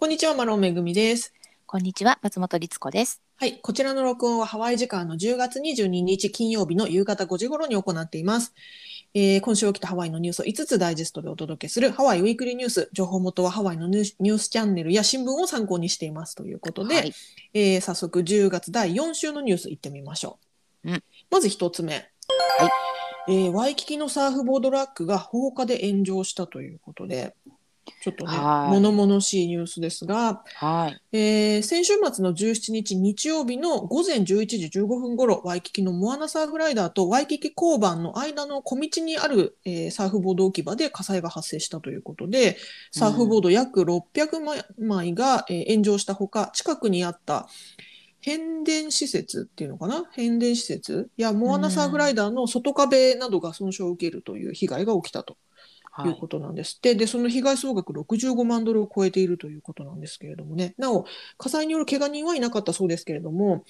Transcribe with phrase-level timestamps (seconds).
[0.00, 1.34] こんにちは、マロンめぐみです。
[1.66, 3.20] こんにちは、松本律子です。
[3.34, 8.54] はい、こちらの録音はハワイ時間の10月22日金曜日の夕方5時頃に行っています。
[9.12, 12.90] えー今週起きたハワイのニュースを5つダイジェストでお届けするハワイウィークリーニュース。
[12.92, 17.12] 情報元はハワイのニュースニュースチャンネルや新聞を参考にしていますということで、はい、
[17.54, 20.38] えー早速10月第4週のニュース行ってみましょ
[20.84, 20.92] う。
[20.92, 22.08] うんまず一つ目。
[23.28, 27.34] えーワイキキのサーフボードラックが放火で炎上したということで、
[28.00, 28.72] ちょっとね、はい。
[28.80, 42.56] 物々しいニュースですが、はい、えー先週末の17日日曜日の午前11時15分ごろ、ワイキキのモアナサーフライダーとワイキキ交番の間の小道にある、えーサーフボード置き場で火災が発生したということで、
[42.92, 47.48] サーフボード約600枚枚が、えー炎上したほか、近くにあった
[48.20, 50.04] 変電施設っていうのかな？
[50.12, 55.36] 変電施設やモアナサーフライダーの外壁などが損傷を受けるという被害が起きたと。
[56.02, 56.94] はいいうことなんですって。
[56.94, 60.74] で、その被害総額65万ドルを超えているということなんですけれどもね。
[60.78, 61.04] なお、
[61.38, 63.64] 火災による怪我人はいなかったそうですけれども、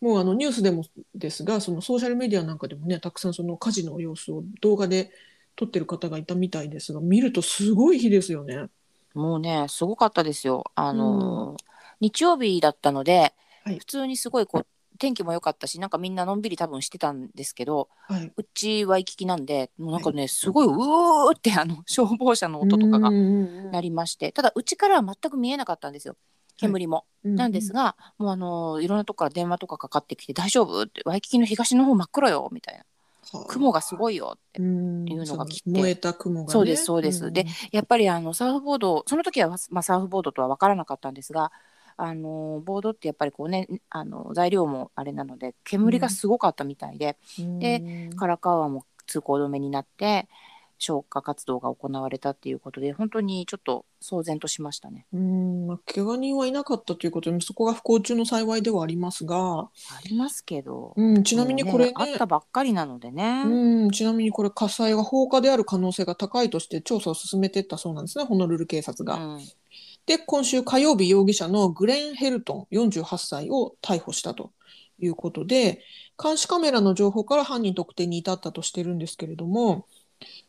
[0.00, 5.10] もうあのニュースでもですが、そのソーシャルメディアなんかでもね、たくさんその火事の様子を動画で
[5.56, 8.66] 撮ってる方がいたみたいですが、見るとすごい日ですよね。
[9.14, 10.64] もうね、すごかったですよ。
[10.74, 11.64] あのー
[11.98, 14.66] 日曜日だったので、はい普通にすごいこう
[14.98, 18.32] 天気も良かったし、なんかみんなのんびり多分してたんですけど、はい。
[18.36, 26.16] うちワイキキなんで、もうなんかね、すごいうーってあの 消防車の音とかが鳴りまして、ただうちからは全く見えなかったんですよ。
[26.58, 27.04] 煙も。
[27.22, 32.84] なんですが、もうあのーいろんなとこから電話とかかかってきて大丈夫ってワイキキの東の方真っ黒よみたいな。
[33.48, 35.08] 雲がすごいよってうん。
[35.08, 35.70] いうのが来て。
[35.70, 36.52] 燃えた雲がね。
[36.52, 37.32] そうですそうです。
[37.32, 41.50] でやっぱりあのサーフボードその時は、まあ、サーフボードとは分からなかったんですが
[41.96, 47.58] あのボードってやっぱりこうねあの材料もあれなので煙がすごかったみたいで、うん。
[47.58, 50.28] でカラカウアも通行止めになって
[50.78, 55.06] 消火活動が行われたっていうことで本当にちょっと騒然としましたね。
[55.12, 59.70] うん、まあ、怪我人はいなかったということで、そこが不幸中の幸いではありますが、あ
[60.04, 61.92] りますけど、うん、ちなみにこれね。
[61.96, 63.42] もうあったばっかりなのでね。
[63.46, 69.16] うん、ちなみにこれ火災が放火である可能性が高いとして調査を進めていったそうなんですね、ホノルル警察が。
[69.16, 69.40] うん
[70.06, 74.52] で、今週火曜日容疑者のグレン・ヘルトン48歳を逮捕したと
[74.98, 75.82] いうことで、
[76.22, 79.86] 監視カメラの情報から犯人特定に至ったとしてるんですけれども、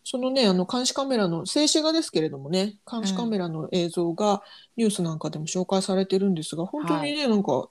[0.03, 4.43] そのね、あの監視カメラの静止画ですけれどもね、監視カメラの映像が
[4.77, 7.69] ニュースなんかでも紹介されてるんですが、本当にね、なんか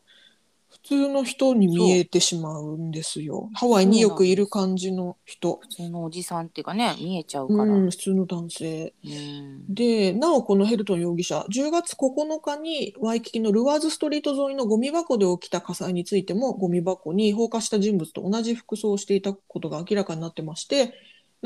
[0.82, 3.50] 普通の人に見えてしまうんですよ。
[3.54, 5.58] ハワイによくいる感じの人。
[5.62, 7.64] 普通のおじさんっていうかね見えちゃうから。
[7.64, 8.94] うん、普通の男性。
[9.04, 20.94] うんで、なおこのヘルトン容疑者、10月9日にワイキキのルワーズストリート沿いのゴミ箱で起きた火災についても、ゴミ箱に放火した人物と同じ服装をしていたことが明らかになってまして、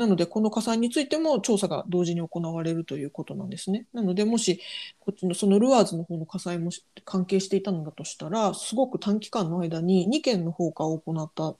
[0.01, 3.85] なので、この火災についても調査が同時に行われるということなんですね。
[3.93, 4.59] なので、もし、
[4.99, 11.53] こっちのそのルワーズの方の火災もし関係していたのだとしたら、すごく短期間の間に2件の放火を行った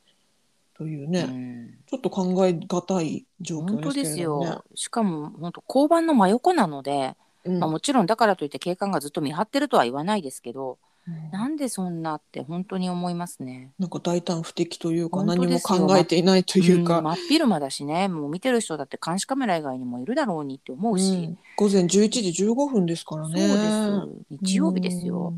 [0.76, 4.20] というね、うんちょっと考えがたい状況本当です。
[4.20, 4.64] よ。
[4.74, 10.91] しかも本当交番の真横なので、うんまあ、もちろんだからといって警官がずっと見張ってるとは言わないですけど、うん
[11.32, 13.72] なんでそんなって本当に思いますね。
[13.80, 18.08] なんか大胆不敵というか何も考えていないというか、ん真っ昼間だしね。
[18.08, 21.38] もう見てる人だって監視カメラ以外にもいるだろうにって思うし、うん。
[21.58, 23.48] 午前11時15分ですからそうね。
[23.48, 24.44] です。
[24.44, 25.34] 日曜日ですよ。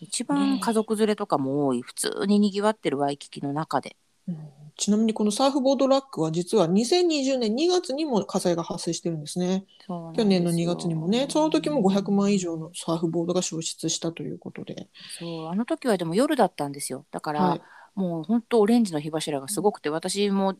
[0.00, 1.82] 一番家族連れとかも多い。
[1.82, 3.96] 普通ににぎわってるワイキキの中で。
[4.28, 9.66] うんちなみにこのサーフボードラックは実は2020年2月にも火災が発生してるんですね。
[9.84, 14.88] すよ去年の2月にもね、その時も500万以上のサーフボードが消失したということで。
[15.18, 17.62] そうあの時はでも夜だったんですよだから、はい。
[17.94, 20.56] もう本当オレンジの火柱がすごくて私も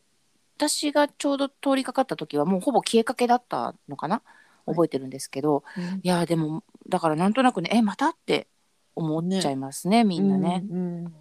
[0.57, 4.21] 私がちょうど通りかかった時はもうほぼ消えかけだったのかな？
[4.67, 5.63] 覚えてるんですけど、
[6.03, 8.09] い、やでもだからなんとなくねえまた？
[8.09, 8.47] って
[8.95, 10.63] 思っちゃいますねみんなね。
[10.69, 11.13] うんうん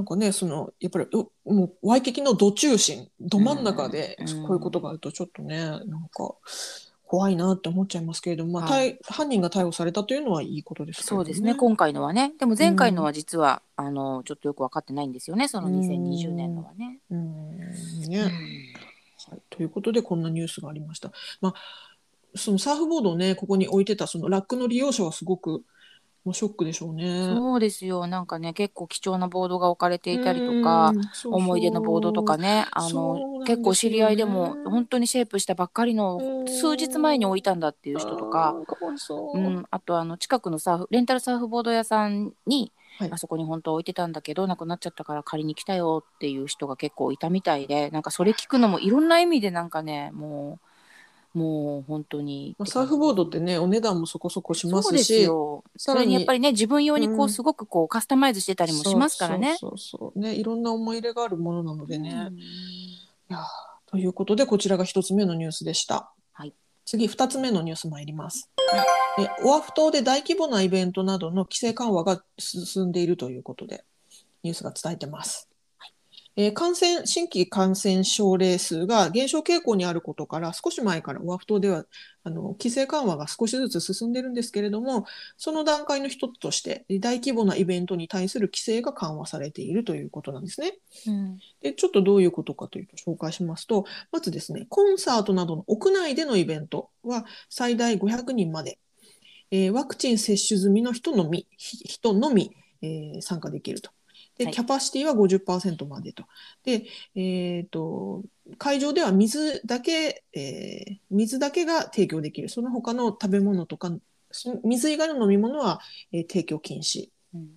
[0.00, 1.06] なんかね、そのやっぱり
[1.44, 6.34] おもうワイキキのど中心、ど真ん中でうんこういうことがあるとちょっとね、なんか
[7.06, 8.94] 怖いなって思っちゃいますけれども、まあはい。
[8.94, 11.54] 逮犯人が逮捕されたというのはいいことですけれどそうですね。
[11.54, 12.32] 今回のはね。
[12.38, 15.48] でも前回のは実は、あのちょっとよく分かってないんですよね。
[15.48, 16.98] その2020年のはね。
[17.10, 17.58] うん。
[17.58, 17.68] ね。
[18.08, 18.22] うん。
[18.22, 18.30] は
[19.36, 21.12] い、ということでこんなニュースがありました。
[21.42, 21.54] まあ、
[22.34, 25.62] そのサーフボードをねここに置いてたそのラックの利用者はすごく
[26.24, 27.24] もうショックでしょうね。
[27.34, 28.06] そうですよ。
[28.06, 31.34] なんかね結構貴重なボードが置かれていたりとか、うんそうそう。
[31.34, 33.56] 思い出のボードとかねあそうなんのですよね。
[33.56, 36.48] 結構知り合いでも本当にシェイプしたばっかりのうん。
[36.48, 39.38] 数日前に置いたんだっていう人とか、あーかわいそう。
[39.38, 43.10] うん、あとあの近くのサーフレンタルサーフボード屋さんに、はい。
[43.12, 50.58] あそこに本当置いてたんだけどなくなっちゃったから借りに来たよっていう人が結構いたみたいでなんかそれ聞くのもいろんな意味でなんかねも
[51.32, 59.56] もう本当に、まあ、サーフボードってねお値段もそこそこしますしそさらにやっぱりね自分用にこう、すごくこうカスタマイズしてたりもしますからね。
[59.58, 62.30] そうそうねいろんな思い入れがあるものなのでね。
[63.30, 63.44] いや
[63.86, 66.12] ということでこちらが一つ目のニュースでした。
[66.32, 66.54] はい、
[66.84, 68.50] 次二つ目のニュース参ります。
[69.18, 73.84] えオアフ島で大規模なイベントなどの規制緩和が進んでいるということで
[74.42, 75.49] ニュースが伝えてます。
[76.36, 81.84] えー、感染、新規感染症例数が減少傾向にあることから、少し前からオアフ島では、
[82.22, 85.06] あの、規制緩和が少しずつ進んでるんですけれども、
[85.36, 90.74] その段階の一つとして、大規模なイベントに対する規制が緩和されているということなんですね。
[91.06, 98.78] うん、で、ちょっとどういうことかというと紹介しますと、まずですね、コンサートなどの屋内でのイベントは最大500人まで、
[99.50, 103.90] えー、ワクチン接種済みの人のみ、人のみ、えー、参加できると。
[104.44, 106.24] で、キャパシティは50%までと。
[106.64, 108.22] で、えっ、ー、と、
[108.56, 112.48] 会場では水だけ、えー、水だけが提供できる。
[112.48, 113.92] その他の食べ物とか、
[114.64, 117.10] 水以外の飲み物は、えー、提供禁止。
[117.34, 117.50] うん、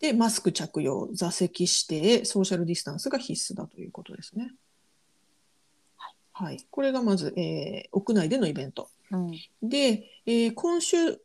[0.00, 4.50] で、マスク着用、座席指定、ソーシャルディスタンスが必須だということですね。
[5.98, 6.14] はい。
[6.32, 8.88] はい、これがまず、えー、屋内でのイベント。
[9.10, 11.20] うん、で、えー、今週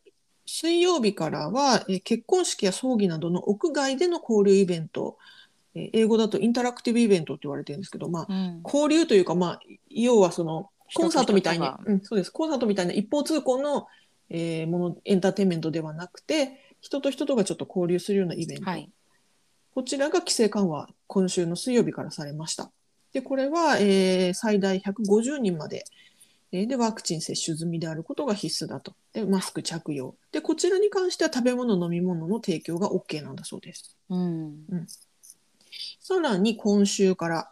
[0.48, 5.18] 水曜日からは、え結婚式や葬儀などの屋外での交流イベント、
[5.76, 9.60] え英語だとインタラクティブイベントって言われてるんですけど、まあ、うん、交流というか、まあ、
[9.90, 13.88] 要はそのコンサートみたいに、うん、そうです、コンサートみたいな一方通行の、
[14.30, 18.70] えー、もの、エンターテインメントではなくて、人と人とがちょっと交流するようなイベント。
[18.70, 18.90] はい、
[19.76, 22.72] こちらが規制緩和、今週の水曜日からされました。
[23.12, 25.84] で、これは、えー、最大150人まで、
[26.52, 28.94] で、ワクチン接種済みであることが必須だと。
[29.14, 30.16] で、マスク着用。
[30.32, 33.98] で、こちらに関しては食べ物、飲み物の提供が OK なんだそうです。
[34.10, 34.66] うん。
[34.70, 34.88] うん、
[36.00, 37.52] さらに今週から、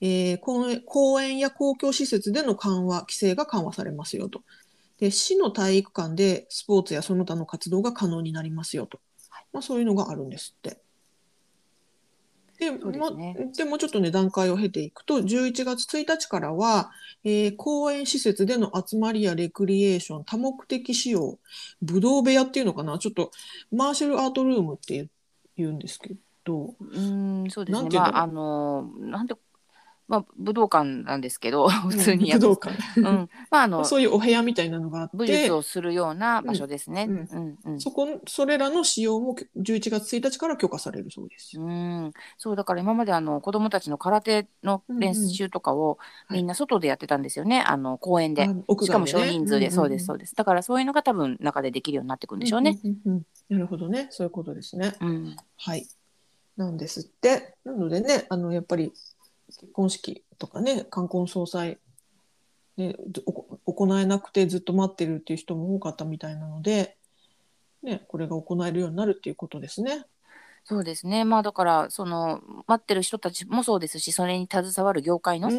[0.00, 4.42] えー、公園や公共施設での緩和、規制が緩和されますよと。
[4.98, 9.00] で、市の体育館でスポーツやその他の活動が可能になりますよと。
[9.52, 10.78] まあ、そういうのがあるんですって。
[12.60, 13.10] で、ま、
[13.56, 16.90] でもちょっとね、段階を経ていくと、11月1日からは、
[17.24, 21.38] えー、公園施設での集まりやレクリエーション、多目的使用、
[21.80, 23.30] 武道部屋っていうのかな、ちょっと
[23.72, 25.08] マーシャルアートルームって
[25.56, 26.14] 言うんですけ
[26.44, 27.88] ど、うん、そうですね。
[27.98, 29.34] まあ、あの、なんて
[30.10, 33.04] まあ、武道館なんですけど普通に武道館、うん、
[33.48, 35.16] まああの そういうお部屋みたいなのがあって。
[35.16, 37.58] 武術をするような場所ですね、うん。
[37.64, 41.60] うん、そこそれらの使用も11月1日から許可されるそうです。
[41.60, 42.12] うん。
[42.38, 45.98] そうだから今まであの子どもたちの空手の練習とかを
[46.28, 50.34] みんな外でやってたんですよね、あの公園で、ね、しかも少人数で、そうですそうです。
[50.34, 52.80] だからそういうのが多分中でできるようになってくるんでしょうね。
[52.82, 54.08] うんうんうん、なるほどね。
[54.10, 54.96] そういうことですね。
[55.00, 55.86] うん、はい。
[56.56, 57.54] なんですって。
[57.64, 58.92] なのでねあのやっぱり
[59.58, 61.78] 結婚式とかね冠婚葬祭、
[62.76, 62.94] ね、
[63.64, 66.96] 行えなくてずっと待ってるっていう人も多かったみたいなので、
[67.82, 70.04] ね、これが行えるようになるっていうことですね。
[70.64, 71.24] そうですね。
[71.24, 75.50] まあだからその待ってる人たちもそうですしそれに携わる業界の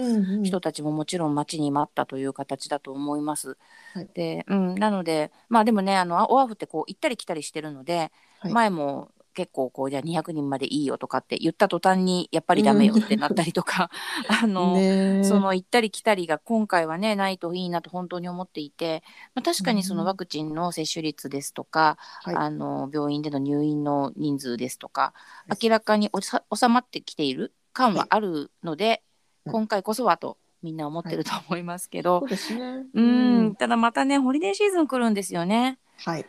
[0.44, 3.58] 人たちももちろん待ちに待ったという形だと思います。
[3.94, 13.90] はい、で、うん、なのでまあでもねあのオアフってこう行ったり来たりしてるので、はい、前も結構こうじゃあ200人までいいよとかって言った途端にやっぱりダメよってなったりとか、
[14.28, 14.76] あの、
[15.24, 25.14] その行ったり来たりが今回はねないといいなと本当に思っていて、まあ、確かにそのワクチンの接種率ですとか、うん、あの病院での入院の人数ですとか、
[25.48, 26.10] はい、明らかに
[26.54, 29.04] 収まってきている感はあるので、
[29.46, 30.38] はい、今回こそはと。
[30.64, 32.86] みんな思ってると思いますけど、そうですね。
[32.94, 35.80] うん、ただまたね、ホリデーシーズン来るんですよね。
[35.98, 36.26] はい。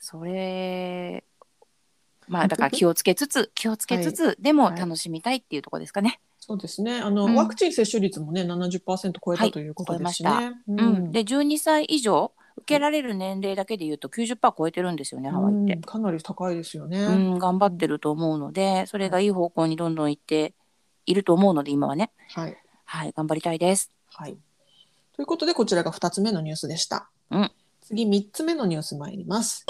[0.00, 1.22] それ
[2.30, 6.20] まあだから気をつけつつ気をつけつつ、はい、でも楽しみたいっていうところですかね。
[6.38, 7.00] そうですね。
[7.00, 8.80] あの、うん、ワクチン接種率もね70%
[9.24, 10.30] 超えたということですね。
[10.30, 15.76] はい、うん、で12歳以上受けられる年齢だけでいうと90%超えてるんですよね、ハワイって。
[15.76, 17.02] かなり高いですよね。
[17.02, 20.54] うん、頑張ってると思うので、それがいい方向にどんどん行って
[21.06, 22.10] いると思うので、今はね。
[22.28, 22.56] はい。
[22.84, 23.90] はい、頑張りたいです。
[24.14, 24.36] はい。
[25.14, 27.08] ということで、こちらが2つ目のニュースでした。
[27.30, 27.52] うん。
[27.80, 29.64] 次、3つ目のニュース参ります。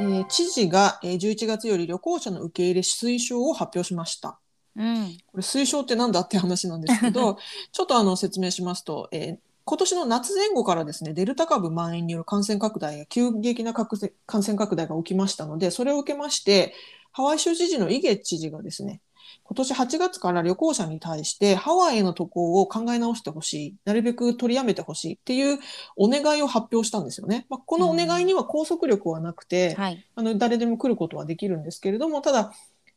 [0.00, 4.38] えー、知事が、えー、11月より旅行者の受け入れ推奨を発表しました。
[4.76, 7.38] うん、これ推奨ってなんだって話なんですけど
[7.70, 13.88] ちょっとあの説明しますと、えー、今年の夏前後からですねデルタ株蔓延による感染拡大や急激な感
[14.42, 16.74] 染拡大が起きましたのでそれを受けまして
[17.12, 19.00] ハワイ州知事のイゲ知事がですね
[19.42, 25.58] 今年8月から旅行者に対してハワイへの渡航を考え直してほしい、なるべく取りやめてほしいっていう
[25.96, 27.46] お願いを発表したんですよね。
[27.48, 32.52] まあ、このお願いには拘束力はなくて、うんはい、あの誰でも来ることはできるんですけれども、ただ、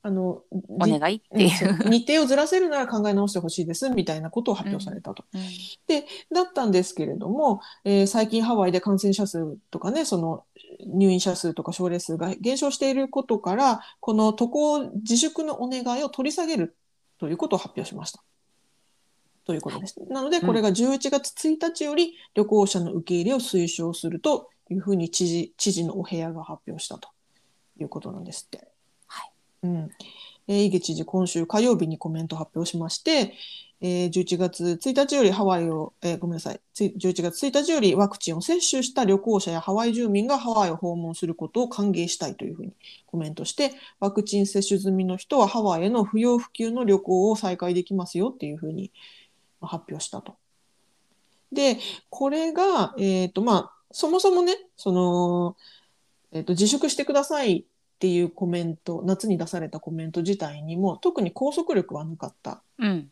[0.08, 1.86] あのお願いっていう。
[1.86, 5.26] うん、日程をずらせるなら考え直してほしいですみたいなことを発表されたと。
[5.34, 5.48] うんうん、
[5.88, 10.46] でだったんですけれども、えー、最近ハワイで感染者数とかねその
[10.86, 16.78] 入院者数とか症例数が減少していることからこの渡航自粛のお願いを取り下げる
[17.20, 18.24] ということを発表しました。
[19.46, 19.96] ということです。
[20.10, 27.10] なので、これが11月1日より旅行者の受け入れを推奨するというふうに知事知事のお部屋が発表したと
[27.80, 28.68] いうことなんですって。
[29.64, 29.90] うん。
[30.48, 33.34] えー、井口知事、今週火曜日にコメント発表しまして、
[33.80, 42.74] えー、11月1日よりハワイを、えー、ごめんなさい、11月1日よりワクチンを接種した旅行者やハワイ住民がハワイを訪問することを歓迎したいというふうに
[43.06, 48.92] コメントして、ワクチン接種済みの人はハワイへの不要不急の旅行を再開できますよっていうふうに
[49.62, 50.36] 発表したと。
[51.52, 51.78] で、
[52.10, 55.56] これが、えっ、ー、と、まあ、そもそもね、その、
[56.32, 57.66] えっ、ー、と、自粛してください
[57.98, 62.62] っていうコメント、夏に出されたコメント自体にも、特に拘束力はなかった。
[62.77, 63.10] うん、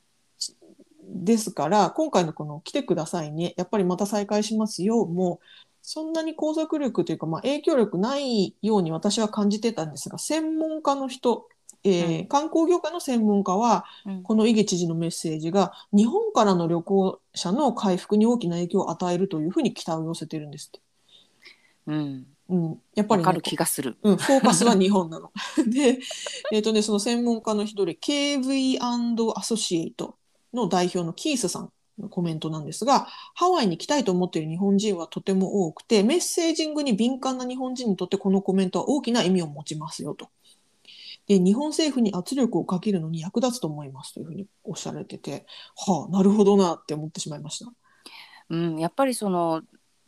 [1.03, 5.45] ですから、今回のこの来てくださいね、やっぱりまた再開しますよ、もう、
[5.81, 11.47] そんなに拘束力というか、まあ、影響力ないように私は感じてたんですが、専門家の人
[11.83, 20.81] えー、うん、観光業界の専門家は、うん、この井毛知事のメッセージが日本からの旅行者の回復に大きな影響を与えるというふうに期待を寄せてるんですって。
[21.87, 23.97] うんうん、やっぱり、ね、かる気がする。
[24.03, 25.31] うん、フォーカスは日本なの。
[25.67, 25.99] で、
[26.51, 30.15] えっ、ー、とね、その専門家の一人、KV& アソシエイト
[30.53, 40.29] の代表のキースさんのコメントなんですが、ハワイに来たいと思っている日本人はとても多くて、メッセージングに敏感な日本人にとってこのコメントは大きな意味を持ちますよと。
[41.27, 47.71] で日本政府に圧力をかけるのに役立つと思いますというふうにおっしゃられててはあなるほどなって思ってしまいました。
[48.49, 49.63] うん、やっぱりその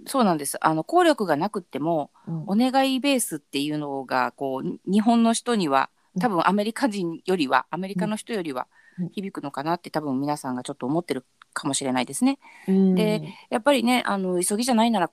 [0.06, 0.58] そうなんです。
[0.62, 5.90] あの効力がなくっても、うん、お願いベースっていうのがこう日本の人には
[6.20, 8.68] 多分アメリカ人よりは、アメリカの人よりは
[9.12, 12.40] 響くのかなって多分皆さんがちょっと思ってるかもしれないですね。
[12.68, 15.12] うん、でやっぱりねあの急ぎじゃないなら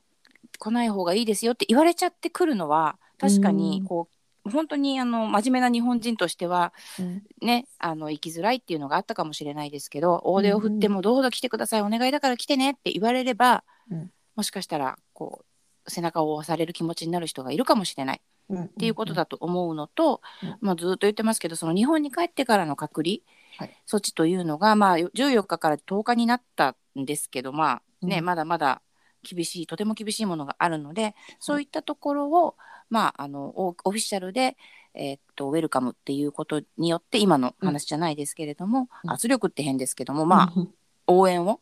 [0.58, 15.44] 来ない方がいいですよって言われちゃってくるのは確かにこう本当にあの真面目な日本人としては、うん、ねあの生きづらいっていうのがあったかもしれないですけど大手を振ってもどうぞ来てください、お願いだから来てねって言われれば、うん、もしかしたらこ
[15.86, 20.22] う背中を押される気持ちになる人がいるかもしれない、うん、っていうことだと思うのと、
[20.60, 23.16] まあ、ずっと言ってますけどその日本に帰ってからの隔離、
[23.58, 28.82] はい、措置というのが、まあ、14日から10日になったんですけど、まあねまだまだ
[29.24, 32.56] 厳しいとても厳しいものがあるのでそういったところを、
[32.90, 34.56] まあ、あのオフィシャルで、
[34.94, 40.66] えー、っとウェルカムっていうことによって今の話じゃないですけれども、うん、圧力って変ですけども、まあ、
[41.06, 41.58] 応援を、うん、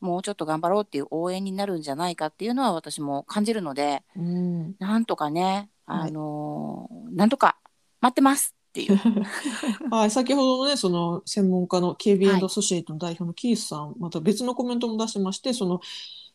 [0.00, 7.58] もうちょっと頑張ろうっていう応援になるんじゃないかっていうのは私も感じるので、うん、なんとかね、あのーはい、なんとか
[8.00, 8.98] 待ってますっていう。
[9.90, 15.80] はい、先ほどのねその専門家の KB& アソシエイトの代表のキースさん、はい、また別のコメントも出してましてその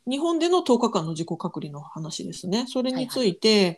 [0.05, 2.65] 日本での10日間の自己隔離の話ですね。
[2.67, 3.77] それについて、はいはい、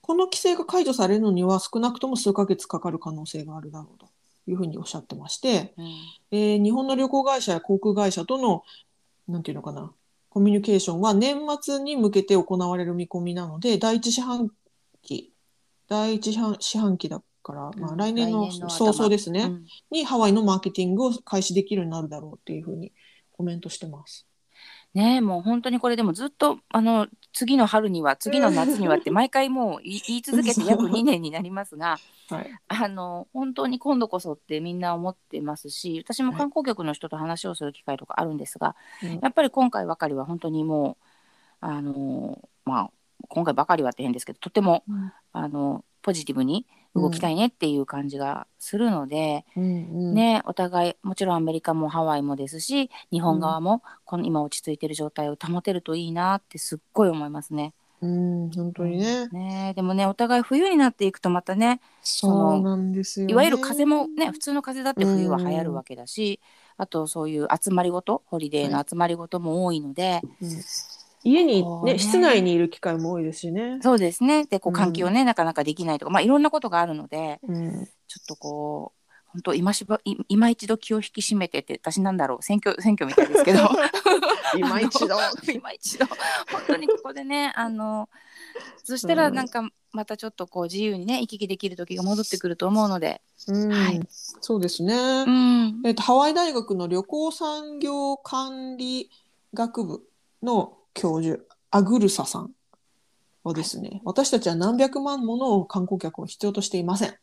[0.00, 4.06] この規制が解除されるのには少なくとも数ヶ月かかる可能性があるだろうと
[4.46, 5.86] いうふうにおっしゃってまして、うん、
[6.30, 8.62] えー、日本の旅行会社や航空会社との、
[9.28, 9.92] なんていうのかな、
[10.30, 14.50] コミュニケーションは年末に向けて行われる見込みなので、第一四半
[15.02, 15.32] 期、
[15.88, 22.92] 第一四半期だから、まあ、来年の早々ですね、うん、にハワイのマーケティングを開始できるようになるだろうっていうふうに
[23.32, 24.26] コメントしてます。
[24.94, 31.98] ねもう本当にこれでもずっとあの次の春には次の夏にはって毎回もう言い続けて約2年になりますが、
[32.30, 41.04] はい、あの本当に今度こそってみんな思ってますし私も観光局の人と話をする機会とかあるんですが、はい、やっぱり今回ばかりは本当にもう
[41.60, 42.90] あのまあ
[43.28, 49.62] 今回ばかりはって変ですけどとても、うん、あのポジティブに動きたいねっていう感じがするので、うん。
[49.62, 49.66] う
[50.12, 57.74] ん、ね、お互いもちろんアメリカもハワイもですし日本側もこの今落ち着いてる状態を保てるといいなってすっごい思いますね。
[58.00, 58.50] うん。
[58.50, 66.40] 本当にね,、ねでもねお互い冬になっていくとまたねそうなんですよ、ね、いわゆる風もね普通の風だって冬は流行るわけだし、
[66.78, 70.48] あとそういう集まりごとホリデーの集まりごとも多いので、うん
[71.24, 71.98] 家にね、ね。
[71.98, 73.78] 室内にいる機会も多いですしね。
[73.82, 74.46] そうですね。
[74.46, 78.98] で、こう換気をね、うん、なかなかできないとか、まあいろんなことがあるので、うん、ちょっとこう。
[79.30, 82.42] 本当今しば今一度気を引き締めてって私なんだろう。
[82.42, 83.68] 選挙選挙みたいですけど。
[84.56, 85.16] 今一度。
[85.52, 86.06] 今一度。
[86.06, 86.16] 本
[86.66, 88.08] 当にここでねあの
[88.84, 93.70] そしたらなんかまたちょっとこう自由にね行き来できる時が戻ってくると思うので、うん。
[93.70, 99.10] はい、そうですね、うん、えっと、ハワイ大学の旅行産業管理
[99.52, 100.02] 学部
[100.42, 101.40] の教授
[101.70, 102.50] アグルサさん
[103.44, 107.14] はですね、私たちは何百万もの観光客を必要としていません。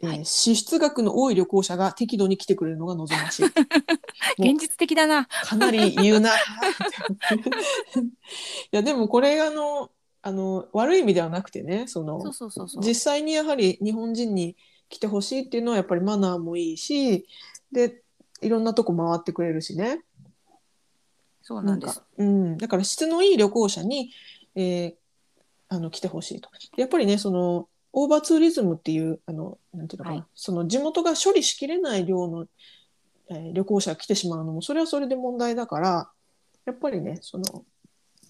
[0.00, 3.46] えー支出額の多い旅行者が適度に来てくれるのが望ましい。
[4.38, 5.26] 現実的だな。
[5.26, 6.30] かなり言うな。
[6.38, 6.40] い
[8.70, 9.90] やでもこれあの
[10.22, 12.22] あの悪い意味ではなくてねその。
[12.80, 14.56] 実際にやはり日本人に
[14.88, 17.26] 来てほしいっていうのはやっぱりマナーもいいし
[17.72, 18.02] で
[18.40, 20.04] いろんなとこ回ってくれるしね
[21.48, 24.12] そうなんですか。、うん、だから質のいい旅行者に、
[24.54, 24.94] えー
[25.70, 26.48] あの来てほしいと。
[26.78, 32.46] やっぱりねそのオーバーツーリズムっていうあのなんていうのかな、はいその地元が処理しきれない量の、
[33.30, 36.10] えー旅行者が来てしまうのもそれはそれで問題だから
[36.66, 37.64] やっぱりねその、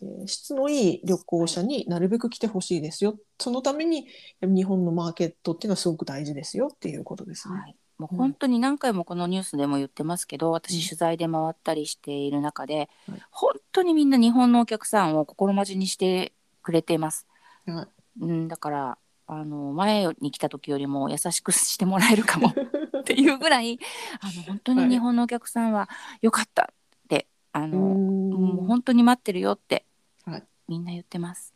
[0.03, 4.09] えー質のいい旅行者になるべく来てほしいですよそのために
[4.43, 7.59] 日本のマーケットっていうのはすごく大事ですよっていうことですね。
[7.59, 7.77] はい。
[7.99, 10.53] もう本当に何回もこのニュースでも言ってますけど、うん。
[10.55, 13.23] 私取材で回ったりしている中で、はい。
[13.31, 17.27] 本当にみんな日本のお客さんを心待ちにしてくれています。
[17.67, 18.25] はい。
[18.25, 23.79] うん、だからあの前に来た時よりも優しくしてもらえるかもっていうぐらい
[24.21, 25.89] あの本当に日本のお客さんは
[26.21, 29.85] 良かったってあの、もう本当に待ってるよって、
[30.25, 30.45] はい。
[30.69, 31.55] みんな言ってます。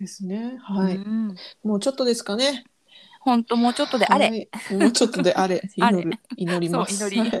[0.00, 0.58] ですね。
[0.60, 1.36] はい、うん。
[1.62, 2.64] もうちょっとですかね。
[3.24, 5.62] 本当もうちょっとであれ、はいもうちょっとで あれ。
[5.76, 6.20] 祈る。
[6.36, 7.08] 祈ります。
[7.08, 7.20] 祈り。
[7.20, 7.38] は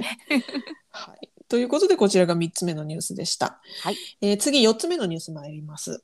[0.92, 3.60] はいということでこちらが3つ目のニュースでした。
[3.84, 6.02] はいえー次4つ目のニュース参ります。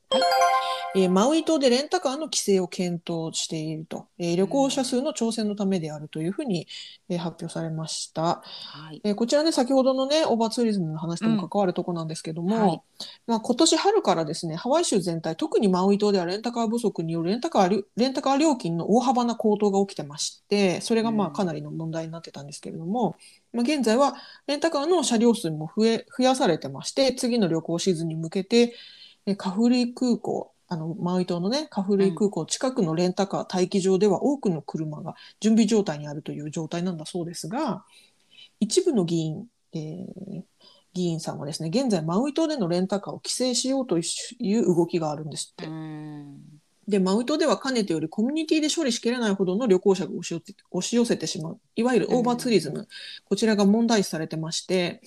[0.95, 6.69] えーマウイ島でレンタカーの規制を検討していると、えー旅行者数の調整のためであるというふうに、
[7.09, 8.43] えー発表されました。
[8.45, 12.81] はいえーこちらね先ほどのねオーバーツーリズムの話とも関わるところなんですけども、はい
[13.27, 23.17] まあ、今年春からですねハワイ州全体特にマウイ島ではレンタカー不足によるレンタカー料レンタカー料金の大幅な高騰が起きてましてそれがまうんあかなりの問題になってたんですけれども、
[23.53, 24.15] まあ、現在は
[24.47, 28.75] レンタカーの車両数も増え増やされてまして次の旅行シーズンに向けて
[29.27, 37.85] えカフリ空港あのマウイ島のねカフリ空港近くのレンタカー待機場では多くの車が準備状態にあるという状態なんだそうですが
[38.61, 40.43] 一部の議員、えー
[40.93, 44.03] 議員さんはですね現在マウイ島でのレンタカーを規制しようとい
[44.57, 45.67] う動きがあるんですって。
[46.91, 51.61] うんでマウイ島ではかねてよりコミュニティで処理しきれないほどの旅行者が押し寄せ押し寄せてしまう。
[51.77, 52.89] いわゆるオーバーツーリズム、
[53.25, 55.01] こちらが問題視されてまして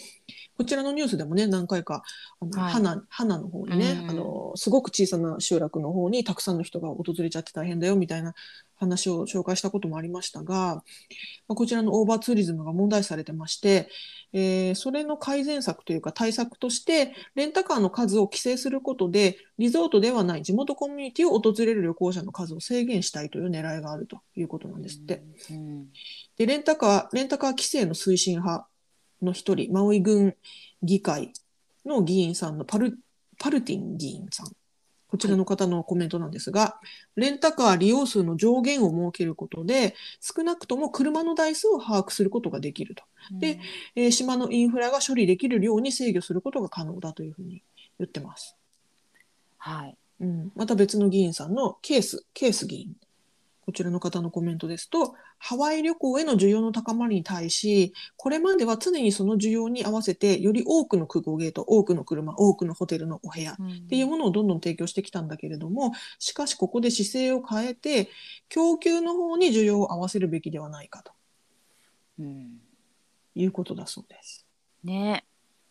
[0.57, 2.03] こちらのニュースでもね何回か
[2.39, 2.73] あの、はい。
[2.73, 4.09] 花花の方にね、うん。
[4.11, 8.33] あのすごく小さな集落の方にたくさんの人が訪れちゃって大変だよみたいな
[8.83, 10.83] 話を紹介したこともありましたが、
[11.47, 13.89] まあこちらのオーバーツーリズムが問題視されてまして、
[14.33, 25.23] えーそれの改善策というか対策としてレンタカーの数を規制することでリゾートではない地元コミュニティを訪れる旅行者の数を制限したいという狙いがあるということなんですって。
[25.51, 25.87] うん
[26.35, 28.67] でレンタカーレンタカー規制の推進派
[29.21, 30.35] の一人マウイ郡
[30.81, 31.31] 議会
[31.85, 32.97] の議員さんのパル
[33.37, 34.47] パルティン議員さん
[35.13, 36.79] こちらの方のコメントなんですが、
[37.15, 43.03] レンタカー利用数の上限を設けることで少なくとも車の台数を把握することができると、
[43.39, 43.59] で
[43.95, 47.61] えー島のインフラが処理できる量に制御することが可能だというふうに
[47.99, 48.57] 言ってます。
[49.59, 52.95] はいうん、また別の議員さんのケース、ケース議員。
[53.65, 63.55] こちらの方のコメントですと、ハワイ旅行への需要の高まりに対し、これまでは常にその需要に合わせて、より多くの空港ゲート、多くの車、多くのホテルのお部屋っ
[63.89, 68.09] ていうものをどんどん提供してきたんだけれども、しかしここで姿勢を変えて、
[68.49, 71.13] 供給の方に需要を合わせるべきではないかと。
[72.19, 72.59] うん。
[73.35, 74.45] いうことだそうです。
[74.83, 75.25] ね。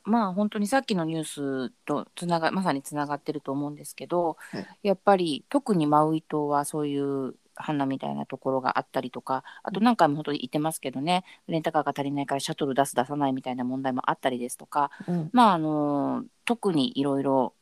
[0.05, 4.67] まあ本当にさっきのニュースとつながまさにつながってると思うんですけど、はい。
[4.83, 17.55] やっぱり特にマウイ島はそういう花みたいなところがあったりとかあと何回も本当に言ってますけどねレンタカーが足りないからシャトル出す出さないみたいな問題もあったりですとかうん、まああの特にいろいろ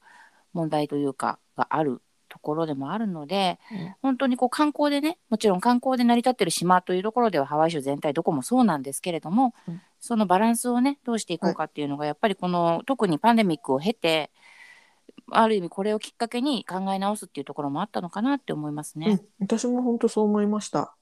[0.53, 14.31] 問題というかがあるところでもあるので、うん本当にこう観光でねもちろん観光で成り立ってる島というところではハワイ州全体どこもそうなんですけれども、うんそのバランスをねどうしていこうかっていうのがやっぱりこの特にパンデミックを経て
[15.33, 19.21] ある意味これをきっかけに考え直すっていうところもあったのかなって思いますね。
[19.41, 20.95] うん、私も本当そう思いました。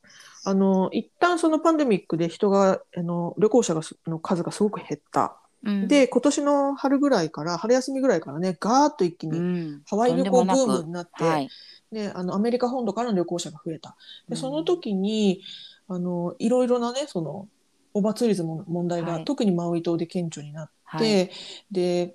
[0.44, 5.38] あの一旦そのパンデミックで人があの旅行者がすの数がすごく減った。
[5.64, 11.48] うん、で今年の春ぐらいから春休みぐらいからねガーッと一気うにん、ハワイ旅行ブームになって、はい、
[11.90, 13.96] ね、あのアメリカ本土からの旅行者が増えた。
[14.28, 15.42] うんでその時に
[15.88, 17.48] あのいろいろなねその
[17.94, 21.30] オーバーツーリズムの問題が、はい特にマウイ島で顕著になって、はい
[21.70, 22.14] で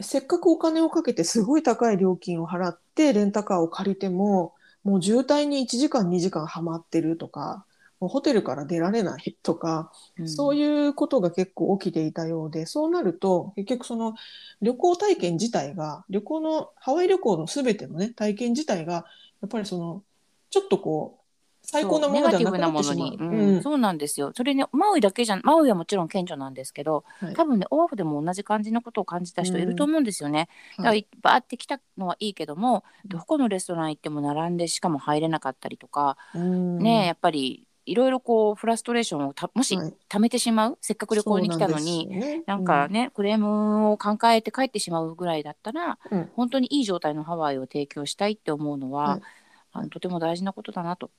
[0.00, 7.64] せっかくお金をかけてすごい高い料金を払ってレンタカーを借りてももう渋滞に1時間2時間はまってるとか
[8.00, 9.90] もうホテルから出られないとか、
[10.26, 14.14] そうういうことが結構起きていたようでそうなると結局その
[14.60, 19.04] 旅行体験自体が旅行のハワイ旅行の全てのね体験自体がや
[19.46, 20.02] っぱりその
[20.50, 21.23] ちょっとこう
[21.64, 23.16] 最高なものじゃなくなってしまう。
[23.18, 24.32] ううん、そうなんですよ。
[24.36, 30.48] それね、マウイだけじゃ、マウイはもちろん顕著なんですけど、はい、多分ね、オアフでも同じ感じのことを感じた人いると思うんですよね。
[30.78, 37.66] うん、だから、バーって来たのはいいけども、どこのレストラン行っても並んで、しかも入れなかったりとか、うん、ね、やっぱり。
[37.86, 39.76] いろいろこうフラストレーションをたもし
[40.08, 42.08] 貯めてしまう、はい、せっかく旅行に来たのに。
[42.08, 45.98] な,、ね、なんかね、クレームを考えて帰ってしまうぐらいだったら、
[46.34, 49.20] 本当にいい状態のハワイを提供したいって思うのは、
[49.72, 51.10] あのとても大事なことだなと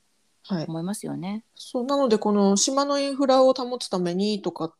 [0.49, 1.29] 思いますよね。
[1.29, 4.73] はい、そうなのでこの島のインフラを保つためにとか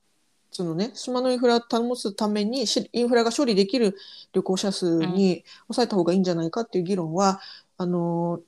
[0.52, 3.96] そのね島のインフラを保つためにインフラが処理できる
[4.34, 7.42] 旅行者数に抑えた方がいいんじゃないかっていう議論は、
[7.80, 8.40] うん、あの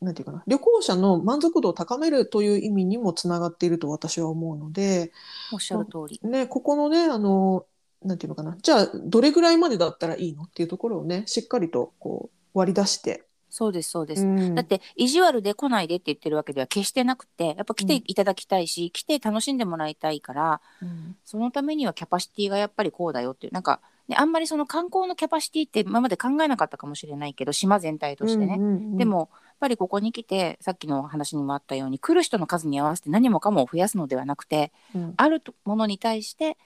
[0.00, 5.12] なんていうかな旅行者の満足度を高めるという意味にもつながっていると私は思うので
[5.52, 7.64] おっしゃる通り、ね、ここのねあの
[8.04, 34.72] なんていうのかなじゃあどれぐらいまでだったらいいのっていうところをねしっかりとこう割り出してそうですそうです、うん、だって意地悪で来ないでって言ってるわけでは決してなくてやっぱ来ていただきたいし、うん、来て楽しんでもらいたいから、うん、そのためにはキャパシティがやっぱりこうだよっていうなんか、ね、あんまりその観光のキャパシティって今まで考えなかったかもしれないけど島全体としてね、うんうんうん、でもやっぱりここに来てさっきの話にもあったように来る人の数に合わせて何もかも増やすのではなくて、
[35.16, 36.58] あるものに対して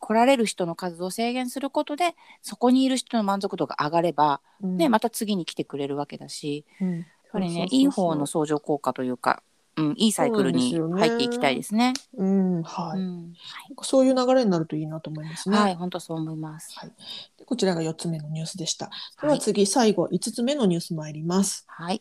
[0.00, 9.42] 来られる人の数を制限することでそこにいる人の満足度が上がれば、うん、ね、また次に来てくれるわけだし、うん、やっぱりねいい方の相乗効果というか、
[9.76, 11.92] うん、いいサイクルに入っていきたいですね。
[12.16, 15.56] う、ん、はい、そういう流れになるといいなと思いますね。
[15.56, 16.78] はい、本当そう思います。
[16.78, 16.92] はい、
[17.38, 18.90] でこちらが4つ目のニュースでした。
[19.20, 21.64] では次、はい、最後5つ目のニュース参ります。
[21.68, 22.00] はい。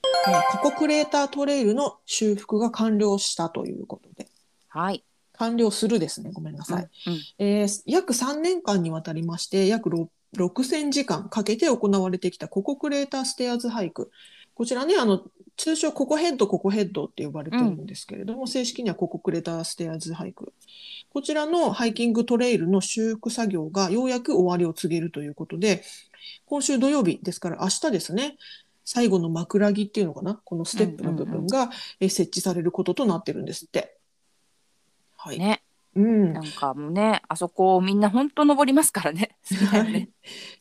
[0.61, 4.27] ここクレータートレイルの修復が完了したということで。
[4.69, 5.03] はい。
[5.39, 6.31] 完了するですね。
[6.33, 6.89] ごめんなさい。
[7.07, 9.89] うんうん、えー、約3年間にわたりまして、約
[10.35, 14.11] 6000時間かけて行われてきたココクレーターステアーズハイク。
[14.53, 15.23] こちらね、あの、
[15.55, 20.51] 通称ココヘッド、ココヘッドって呼ばれてるんですけれども、うん、正式にはココクレーターステアーズハイク。
[21.09, 25.83] こちらのハイキングトレイルの修復作業がようやく終わりを告げるということで、
[26.47, 28.37] 今週土曜日ですから明日ですね、
[28.83, 31.69] 最後の枕木っていうのかな、このステップの部分が
[32.01, 33.98] 設置されることとなってるんですって。
[35.19, 35.39] はい。
[35.39, 35.63] ね。
[35.95, 39.35] うん、なんかもうねあそこみんな本当登りますからね。
[39.91, 40.09] ね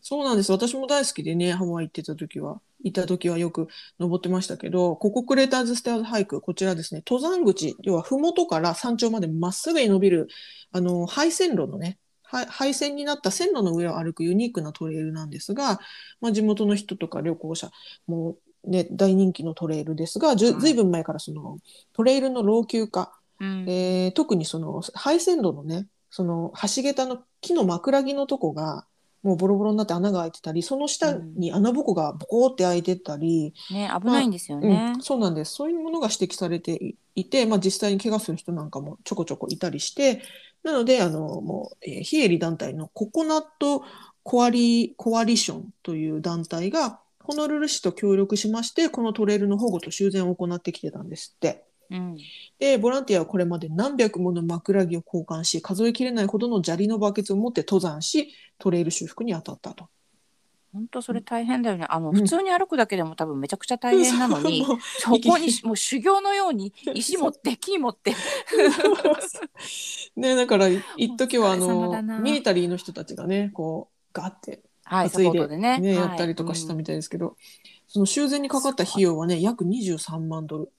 [0.00, 3.68] そうなんです私も大好きでねハワイ行ってた時は行った時はよく
[4.00, 10.28] 登ってましたけどここクレーターズステアーズハイクこちらですね登山口要は麓から山頂までまっすぐに伸びる
[10.72, 15.78] あの廃線路のね廃線になった線路の上を歩くユニークなトレイルなんですが、
[16.20, 17.70] まあ、地元の人とか旅行者
[18.06, 21.58] もね、大人気のトレイルですが、ずずいぶん前からその
[21.94, 28.86] トレイルの老朽化うん、えー、特にその配線路のねその橋桁の木の枕木のとこが
[29.22, 35.54] もうボロボロになって穴が開いてたりその下に穴ぼこがボコって開いてたり、うん、ね危ないんですよね、まあうん、そうなんです。
[35.54, 40.22] そういうものが指摘されていて、まあ、実際に怪我する人なんかもちょこちょこいたりして
[40.62, 43.82] なのであのもう、えー、非営利団体のココナット
[44.22, 51.67] コアリコアリションという団体がホノルル市と協力しましてこのトレイルの保護と修繕を行ってきてたんですって。
[51.90, 52.18] うん、
[52.58, 59.88] でボランティアはこれまで何百もの枕木を交換し数えきれないほどの砂利のバケツを持って登山しトレイル修復に当たったと。
[60.72, 61.86] 本当それ大変だよね。
[61.88, 68.14] あの、うん、普通に歩くだけでも多分めちゃくちゃ大変なのに、 うん、そこに もう修行のように石持って木持って。
[70.16, 77.36] ねだから一時はあのミリタリーの人たちがねこうガッて担いで,、ねね、やったりとかしたみたいですけど、
[77.86, 80.72] その修繕にかかった費用はね約23万ドル。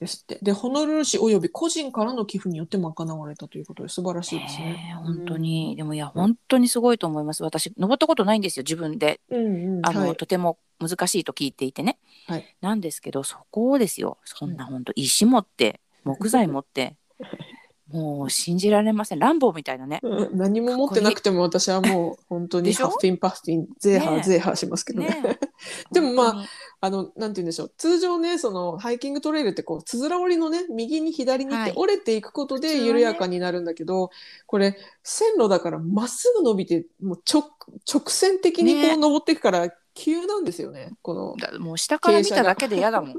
[0.00, 0.38] ですって。
[0.40, 4.96] で、ホノルル市および個人からの寄付によって賄われたということで素晴らしいですね。
[5.04, 7.44] 本当に、うん、でもいや本当にすごいと思います。
[7.44, 11.98] 私登ったことないんですよ自分で、うんうん、あの、はい、とても難しいと聞いていてね。
[12.26, 14.16] はい、なんですけどそこをですよ。
[14.24, 16.96] そんな本当石持って木材持って。
[17.92, 19.18] もう信じられません。
[19.18, 19.98] ランボーみたいなね。
[20.02, 25.08] うん、何も持ってなくても私はもう本当にハッフィンパフィン、ゼーハー、ゼーハーしますけどね。
[25.08, 25.38] ね
[25.90, 26.44] でもまあ、
[26.82, 27.72] あの、なんて言うんでしょう。
[27.76, 34.16] 通常ね、そのハイキングトレイルってこう、つづら折りのね、右に左にって折れていくことで緩やかになるんだけど、はいね、
[34.46, 37.50] これ、線路だからまっすぐ伸びて、もう直、
[37.92, 40.92] 直線的にこう登っていくから、ね急なんですよね。
[41.02, 43.12] このもう下から見ただけで嫌だもん。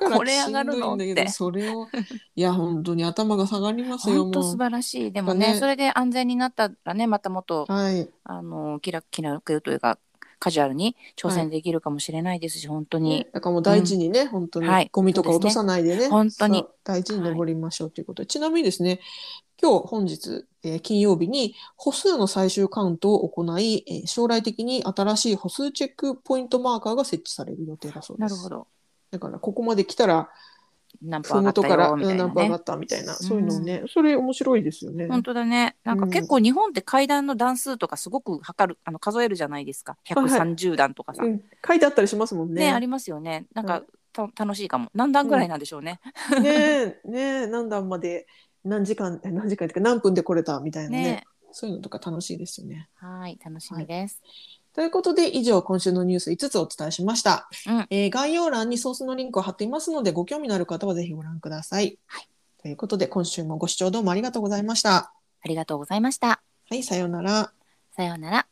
[0.00, 1.28] れこれ上がるのって。
[1.28, 1.88] それを
[2.34, 4.22] いや本当に頭が下がりますよ。
[4.22, 5.12] 本当素晴らしい。
[5.12, 9.98] でもね、ね、それで安全になったらねまたもっと、はい、あの気楽気楽というか
[10.42, 16.66] カジュアルに挑戦できるかもしれないですし、はい、本当に、ね、だからもう大事にね、うん、本当に、はい、ゴミとか落とさないでね、本当に。
[16.82, 18.98] 大事に登りましょうということで、はい、ちなみにですね
[19.62, 28.34] 今日本日、えー、金曜日に歩数の最終カウントを行い、えー、将来的に新しい歩数チェックポイントマーカーが設置される予定だそうです。
[28.34, 28.66] なるほど。
[29.12, 30.28] だからここまで来たら
[31.02, 35.08] 何パー上がったよみたいな、何パー上がったみたいな、そういうのね、それ面白いですよね。
[35.08, 35.76] 本当だね。
[35.84, 39.96] なんか結構日本って階段の段数とかすごく測る、あの数えるじゃないですか。
[40.06, 42.66] 130段とかさ、うん、書いてあったりしますもんね。
[42.66, 43.46] ねありますよね。
[43.54, 44.90] なんか、た楽しいかも。
[44.94, 46.00] 何段ぐらいなんでしょうね。
[46.36, 48.26] うん、ねね何段まで
[48.64, 51.02] 何時間何時間っていうか何分で来れたみたいなね。
[51.02, 52.88] ねそういうのとか楽しいですよね。
[52.94, 54.20] はい楽しみです。
[54.22, 61.98] はいということで、以上、今週のニュース5つお伝えしました、うん、えー、概要欄にソースのリンクを貼っていますので、ご興味のある方はぜひご覧ください。
[62.06, 62.28] はい、
[62.62, 65.12] ということで、今週もご視聴どうもありがとうございました。
[65.44, 66.42] ありがとうございました。
[66.70, 67.52] はい、さようなら。
[67.94, 68.51] さようなら。